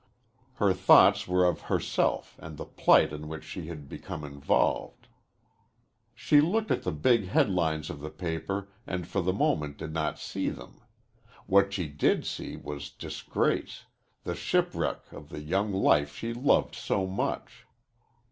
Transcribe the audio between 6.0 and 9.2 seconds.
She looked at the big headlines of the paper and